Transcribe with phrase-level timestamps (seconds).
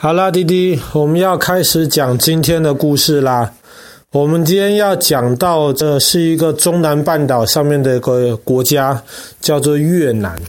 [0.00, 3.52] 好啦，弟弟，我们要开始讲今天的故事啦。
[4.12, 9.02] 我们今天要讲到的是一个中南半岛上面的一个国家，
[9.40, 10.40] 叫做越南。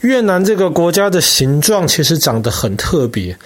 [0.00, 3.36] 越南这个国家的形状其实长得很特别，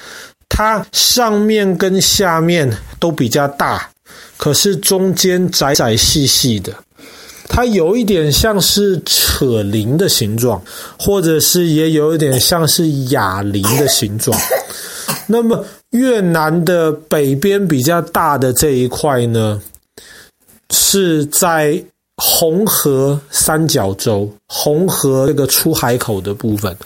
[0.49, 3.90] 它上面跟下面都比较大，
[4.37, 6.72] 可是中间窄窄细细的。
[7.49, 10.63] 它有一点像是扯铃的形状，
[10.97, 14.38] 或者是也有一点像是哑铃的形状。
[15.27, 19.60] 那么越南的北边比较大的这一块呢，
[20.70, 21.83] 是在
[22.23, 26.77] 红河三角洲，红河这个出海口的部分，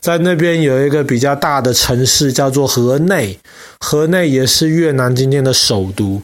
[0.00, 3.38] 在那边有一个比较大的城市叫做河内，
[3.80, 6.20] 河内也是越南今天的首都。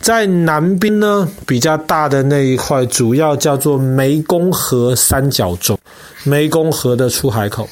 [0.00, 5.78] 在南边呢，比较大的那一块主要叫做湄公河三角洲，
[6.26, 7.68] 湄公河的出海口。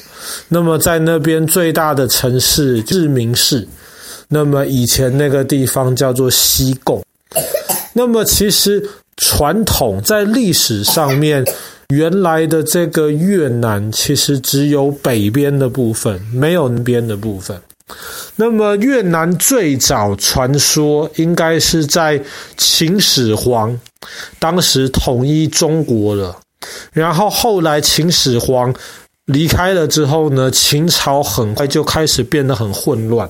[0.47, 3.67] 那么在那边最大的城市志明市，
[4.29, 7.03] 那么以前那个地方叫做西贡。
[7.91, 8.81] 那么其实
[9.17, 11.43] 传统在历史上面，
[11.89, 17.59] 原来的这个越南其实只有北边的部分，没有南边的部分。
[18.35, 22.21] 那么越南最早传说应该是在
[22.57, 23.79] 秦始皇
[24.39, 26.37] 当时统一中国了，
[26.93, 28.73] 然后后来秦始皇。
[29.27, 33.29] 离开了之后呢，秦朝很快就开始变得很混乱。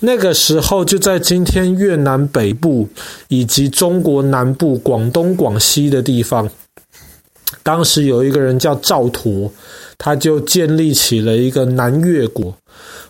[0.00, 2.88] 那个时候，就在今天越南北部
[3.28, 6.48] 以及中国南部、广东、广西的地方，
[7.62, 9.50] 当时有一个人叫赵佗，
[9.98, 12.56] 他就建立起了一个南越国。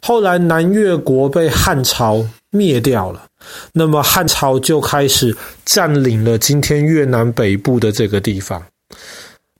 [0.03, 3.27] 后来，南越国被汉朝灭掉了，
[3.75, 8.61] 那么汉朝就开始占领了今天越南北部的这个地方。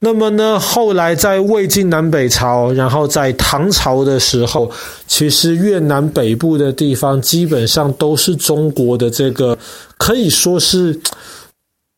[0.01, 4.71] 那么呢，后来在魏晋南北朝，然后在唐朝的时候，
[5.09, 9.59] 其实越南北部的地方基本上都是中国的这个，
[9.97, 10.99] 可以说是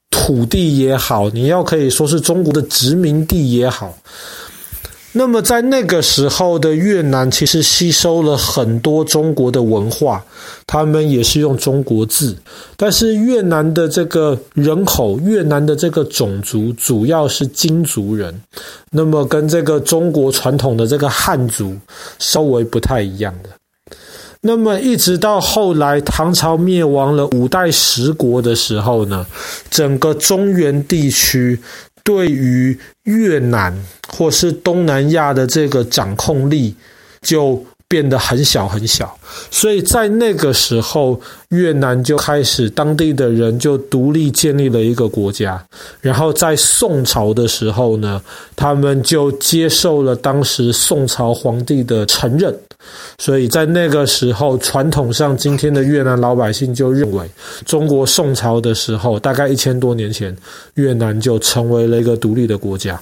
[0.08, 3.94] 土地也好，你要可以说是中国的殖民地也好。
[5.12, 10.24] 那么在那个时候的越南，其实吸收了很多中国的文化，
[10.68, 12.36] 他们也是用中国字。
[12.76, 18.40] 但是越南的这个人口，越南的这个种族主要是金族人，
[18.92, 21.76] 那么跟这个中国传统的这个汉族
[22.20, 23.50] 稍微不太一样的。
[24.42, 29.26] 那么一直到后来唐朝灭亡了五代十国的时候呢，
[29.68, 31.58] 整个中原地区。
[32.02, 33.76] 对于越南
[34.08, 36.74] 或是东南亚的这个掌控力
[37.22, 39.12] 就变得很小很小，
[39.50, 45.60] 所以在那个时候，越南就开始当地的人就独立建立了一个国家，
[46.00, 48.22] 然后在宋朝的时候呢，
[48.54, 52.56] 他们就接受了当时宋朝皇帝的承认。
[53.18, 57.28] 所以在那个时候，传统上，今天的越南老百姓就认为，
[57.66, 60.34] 中国宋朝的时候，大概一千多年前，
[60.74, 62.98] 越南就成为了一个独立的国家。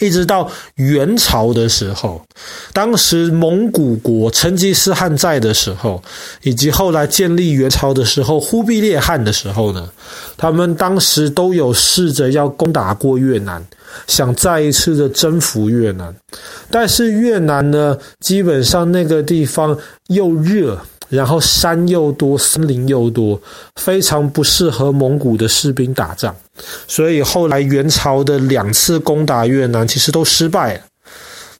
[0.00, 2.20] 一直到元朝的时候，
[2.72, 6.02] 当时蒙古国成吉思汗在的时候，
[6.42, 9.88] 以及后来建立元朝的时候，忽必烈汗的时候呢，
[10.36, 13.64] 他们当时都有试着要攻打过越南，
[14.06, 16.14] 想再一次的征服越南，
[16.70, 19.78] 但是越南呢，基本上那个地方
[20.08, 20.76] 又热。
[21.10, 23.36] 然后山又多，森林又多，
[23.74, 26.32] 非常不适合蒙古的士兵打仗，
[26.86, 30.80] 所以后来元朝的两次攻打越南其实都失败了。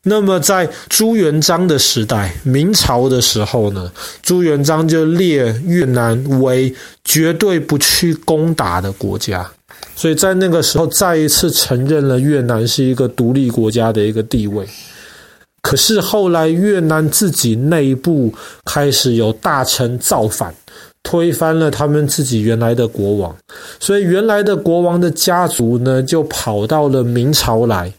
[0.02, 6.74] 那么在朱元璋的时代，明朝的时候呢，朱元璋就列越南为
[7.04, 9.46] 绝对不去攻打的国家，
[9.94, 14.66] 所以在那个时候再一次承认了越南是一个独立国家的一个地位。
[15.60, 18.32] 可是后来越南自己内部
[18.64, 20.54] 开始有大臣造反，
[21.02, 23.34] 推翻了他们自己原来的国王，
[23.80, 27.92] 所以原来的国王的家族呢，就跑到了明朝来，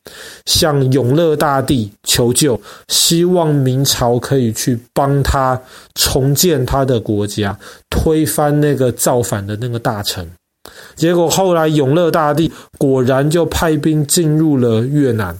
[0.45, 5.59] 向永乐大帝求救，希望明朝可以去帮他
[5.95, 7.57] 重建他的国家，
[7.89, 10.29] 推翻那个造反的那个大臣。
[10.95, 15.35] 结果后来永乐大帝果然就派兵进入了越南，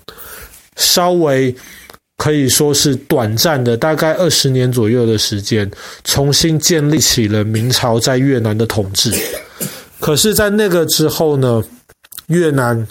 [0.76, 1.56] 稍微。
[2.22, 5.68] 可以说是短暂的，大概二十年左右的时间，
[6.04, 9.12] 重新建立起了明朝在越南的统治。
[10.00, 11.64] 可是，在那个之后呢，
[12.28, 12.88] 越南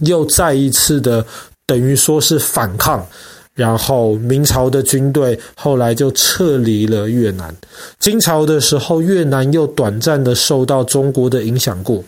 [0.00, 1.24] 又再一次的
[1.64, 3.06] 等于说是反抗，
[3.54, 7.56] 然后明朝的军队后来就撤离了越南。
[7.98, 12.04] 金朝的时候，越南又短暂的受到中国的影响过，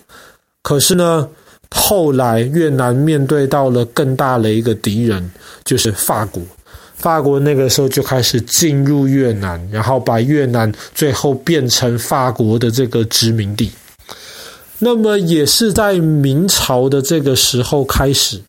[0.62, 1.26] 可是呢，
[1.70, 5.30] 后来越南面对到了更大的一个敌人，
[5.64, 6.42] 就是法国。
[6.94, 13.70] 法国那个时候就开始进入越南，然后把越南最后变成法国的这个殖民地。
[14.78, 18.40] 那么也是在明朝的这个时候开始，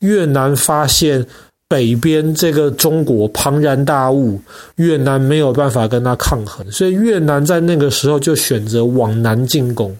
[0.00, 1.26] 越南发现。
[1.68, 4.40] 北边这个中国庞然大物，
[4.76, 9.96] 越南没有办法跟他抗衡，所以越南在那个时候就选择往南进攻，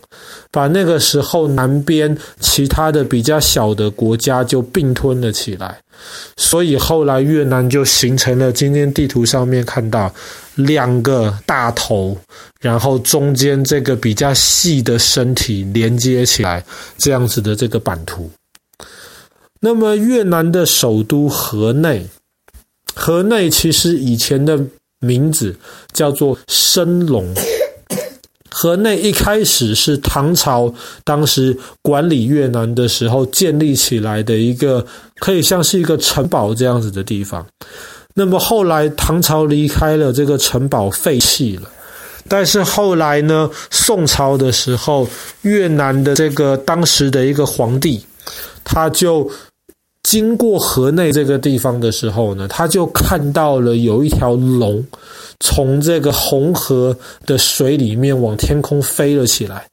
[0.53, 5.77] 把那个时候南边其他的比较小的国家就并吞了起来。
[6.37, 10.13] 所以后来越南就形成了今天地图上面看到
[10.55, 12.17] 两个大头，
[12.61, 16.63] 然后中间这个比较细的身体连接起来
[16.97, 18.31] 这样子的这个版图。
[19.61, 22.07] 那么越南的首都河内，
[22.95, 24.59] 河内其实以前的
[25.01, 25.57] 名字
[25.93, 27.35] 叫做升龙。
[28.51, 30.73] 河内一开始是唐朝
[31.05, 34.87] 当时管理越南的时候建立起来的一个，
[35.19, 37.47] 可以像是一个城堡这样子的地方。
[38.15, 41.71] 那么后来唐朝离开了，这个城堡废弃了。
[42.29, 45.07] 但是后来呢，宋朝的时候，
[45.43, 48.03] 越南的这个当时的一个皇帝，
[48.65, 49.31] 他就。
[50.03, 54.87] 经过河内这个地方的时候呢，他就看到了有一条龙
[55.41, 56.97] 从这个红河
[57.27, 59.67] 的水里面往天空飞了起来，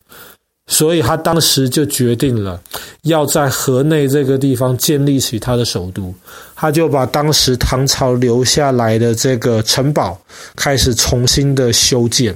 [0.65, 2.59] 所以他当时就决定了
[3.03, 6.11] 要在河内这个地方建立起他的首都。
[6.55, 10.19] 他就把当时唐朝留下来的这个城堡
[10.55, 12.35] 开始重新的修建。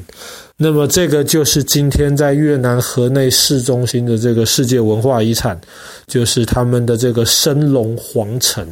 [0.59, 5.59] 那么这个就是今天在越南河内市中心的这个世界文化遗产，
[6.07, 8.67] 就是他们的这个升龙皇城。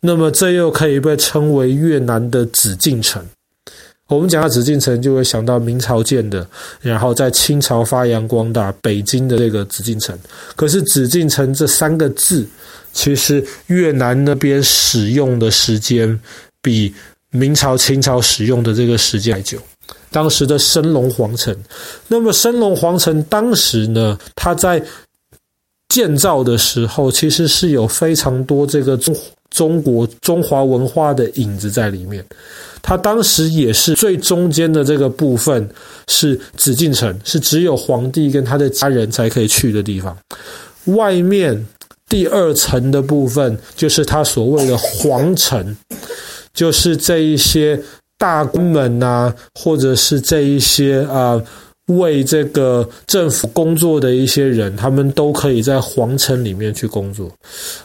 [0.00, 3.20] 那么这又可以被称为越南的紫禁城。
[4.06, 6.46] 我们讲到紫禁城，就会想到明朝建的，
[6.80, 10.16] 然后在清朝发扬光大，北京的这个紫禁城。
[10.54, 12.46] 可是紫禁城这三个字，
[12.92, 16.18] 其实越南那边使用的时间
[16.62, 16.94] 比
[17.32, 19.58] 明朝、清朝使用的这个时间还久。
[20.10, 21.54] 当时的升龙皇城，
[22.06, 24.82] 那么升龙皇城当时呢，它在
[25.88, 29.14] 建造的时候，其实是有非常多这个中
[29.50, 32.24] 中国中华文化的影子在里面。
[32.80, 35.68] 它当时也是最中间的这个部分
[36.08, 40.16] 是紫禁城，是只有皇帝跟他的家人才可以去的地方。
[40.84, 41.66] 外面
[42.08, 45.76] 第二层的部分就是他所谓的皇城，
[46.54, 47.78] 就是这一些。
[48.18, 51.40] 大官们呐，或者是这一些啊，
[51.86, 57.30] 为这个政府工作的一些人，他们都可以在皇城里面去工作。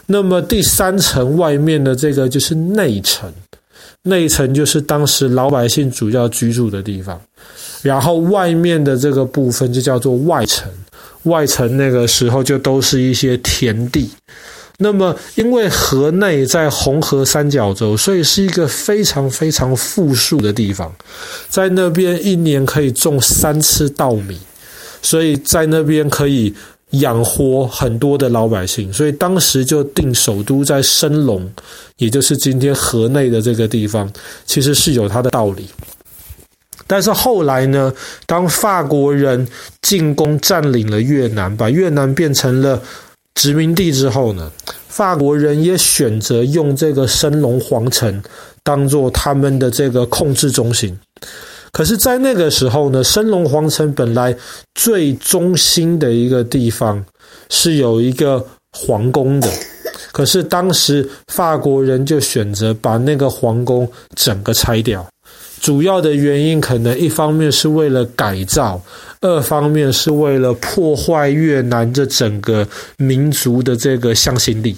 [0.07, 3.31] 那么第三层外面的这个就是内城，
[4.01, 7.21] 内城就是当时老百姓主要居住的地方。
[7.81, 10.71] 然后外面的这个部分就叫做外城，
[11.23, 14.09] 外城那个时候就都是一些田地。
[14.77, 20.91] 那么，因为河内在红河三角洲，所以是一个非常非常富庶的地方，
[21.47, 24.37] 在那边一年可以种三次稻米，
[25.01, 26.53] 所以在那边可以
[26.91, 31.49] 养活很多的老百姓，所以当时就定首都在升龙，
[31.97, 34.11] 也就是今天河内的这个地方，
[34.45, 35.67] 其实是有它的道理。
[36.85, 37.93] 但是后来呢，
[38.25, 39.47] 当法国人
[39.81, 42.81] 进攻占领了越南，把越南变成了
[43.35, 44.51] 殖民地之后呢，
[44.87, 48.21] 法国人也选择用这个升龙皇城
[48.63, 50.97] 当做他们的这个控制中心。
[51.71, 54.35] 可是，在那个时候呢，升龙皇城本来
[54.75, 57.03] 最中心的一个地方
[57.49, 59.49] 是有一个皇宫的，
[60.11, 65.03] 可是当时法国人就选择把那个皇宫整个拆掉。
[65.63, 68.81] 主要的原因可能一方面是为了改造，
[69.21, 72.67] 二方面是为了破坏越南这整个
[72.97, 74.75] 民族的这个向心力。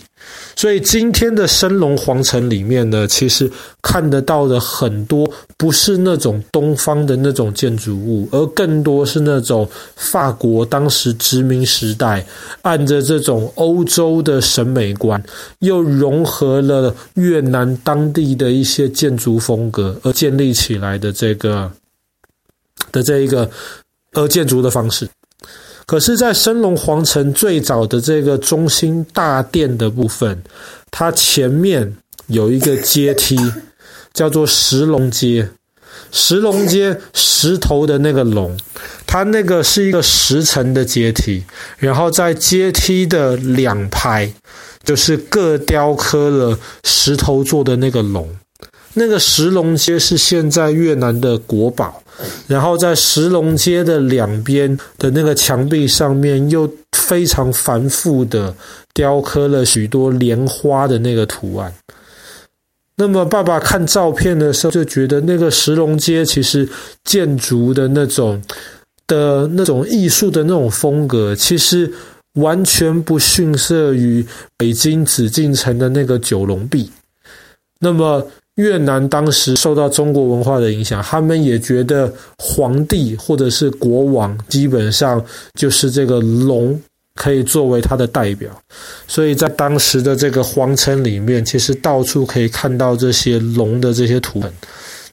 [0.56, 3.52] 所以今天的升龙皇城里面呢，其实
[3.82, 12.26] 看得到的很多不是那种东方的那种建筑物，而更多是那种法国当时殖民时代
[12.62, 15.22] 按着这种欧洲的审美观，
[15.60, 21.70] 又融合了越南当地的一些建筑风格而建立起来的这个
[22.92, 23.50] 的这一个
[24.14, 25.08] 呃建筑的方式。
[25.86, 30.42] 可是，在升龙皇城最早的这个中心大殿的部分，
[30.90, 31.96] 它前面
[32.28, 33.38] 有一个阶梯，
[34.14, 35.50] 叫做石龙阶。
[36.12, 38.58] 石龙阶，石头的那个龙，
[39.06, 41.44] 它那个是一个十层的阶梯，
[41.78, 44.34] 然后在阶梯的两排，
[44.84, 48.28] 就是各雕刻了石头做的那个龙。
[48.98, 52.02] 那个石龙街是现在越南的国宝，
[52.48, 58.56] 然后在石龙街的两边的那个墙壁上面，又非常繁复的
[58.94, 61.74] 雕刻了许多莲花的那个图案。
[62.96, 66.68] 那么爸爸看照片的时候，就觉得那个石龙街其实
[67.04, 68.42] 建筑的那种
[69.06, 71.92] 的那种艺术的那种风格，其实
[72.36, 74.26] 完全不逊色于
[74.56, 76.90] 北京紫禁城的那个九龙壁。
[77.80, 78.26] 那么
[78.56, 86.82] 越南当时受到中国文化的影响，他们也觉得皇帝或者是国王基本上就是这个龙。
[87.18, 88.52] 可以作为他的代表，
[89.08, 94.52] 所以在当时的这个皇城里面，其实到处可以看到这些龙的这些图腾。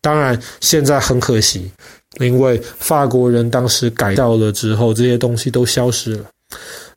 [0.01, 1.71] 当然，现在很可惜，
[2.19, 6.25] 因为法国人当时改造了之后，这些东西都消失了。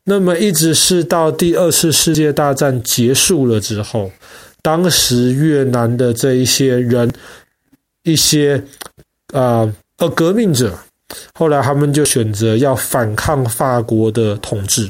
[0.06, 4.10] 那么，一直是到第二次世界大战结束了之后，
[4.66, 7.08] 当时越南的这一些人，
[8.02, 8.60] 一些
[9.32, 10.76] 啊呃革命者。
[11.36, 14.90] 后来他们就选择要反抗法国的统治，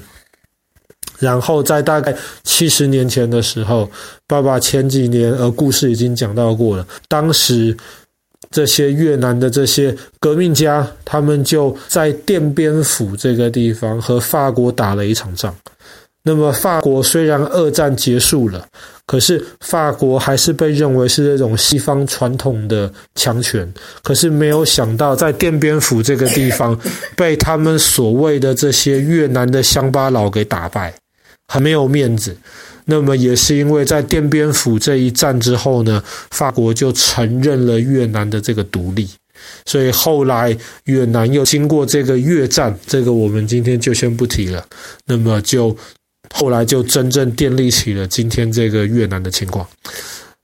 [1.20, 2.16] 然后在大概
[2.46, 3.92] 七十年前的时候，
[4.26, 7.76] 爸爸前几年呃故事已经讲到过了，当时
[8.50, 15.54] 这些越南的这些革命家，他们就在奠边府这个地方和法国打了一场仗。
[16.28, 18.68] 那么法国虽然二战结束了，
[19.06, 23.72] 可是法国还是被认为是这种西方传统的强权。
[24.02, 26.76] 可是没有想到，在奠边府这个地方，
[27.16, 30.92] 被他们所谓的这些越南的乡巴佬给打败，
[31.48, 32.36] 很没有面子。
[32.86, 39.08] 那么也是因为在奠边府这一战之后呢，法国就承认了越南的这个独立。
[39.68, 44.66] 所以后来越南又经过这个越战，这个我们今天就先不提了。
[45.06, 45.78] 那么就。
[46.34, 49.68] 后来就真正建立起了今天这个越南的情况。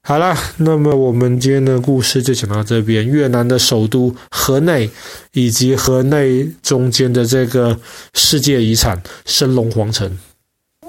[0.04, 3.06] 好了，那么我们今天的故事就讲到这边。
[3.06, 4.90] 越南的首都河内，
[5.34, 7.80] 以及河内中间的这个
[8.16, 10.18] 世界遗产升龙皇城。